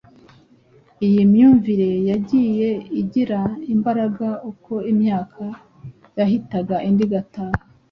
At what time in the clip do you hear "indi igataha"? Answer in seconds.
6.87-7.59